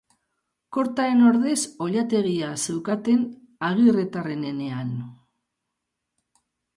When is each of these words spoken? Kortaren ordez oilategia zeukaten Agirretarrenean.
Kortaren 0.75 1.19
ordez 1.31 1.57
oilategia 1.87 2.49
zeukaten 2.67 3.21
Agirretarrenean. 3.67 4.95